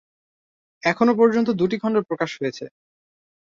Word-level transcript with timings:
এখনও 0.83 1.13
পর্যন্ত 1.19 1.49
দুটি 1.59 1.77
খন্ড 1.81 1.97
প্রকাশ 2.09 2.31
হয়েছে। 2.39 2.65